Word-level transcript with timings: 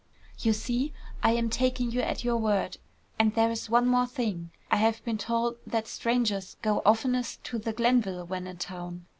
"You 0.39 0.51
see, 0.53 0.93
I 1.21 1.33
am 1.33 1.51
taking 1.51 1.91
you 1.91 2.01
at 2.01 2.23
your 2.23 2.37
word. 2.37 2.77
And 3.19 3.35
there's 3.35 3.69
one 3.69 3.85
more 3.85 4.07
thing. 4.07 4.49
I 4.71 4.77
have 4.77 5.05
been 5.05 5.19
told 5.19 5.57
that 5.67 5.87
strangers 5.87 6.57
go 6.63 6.79
oftenest 6.79 7.43
to 7.43 7.59
the 7.59 7.71
Glenville 7.71 8.25
when 8.25 8.47
in 8.47 8.57
town. 8.57 9.05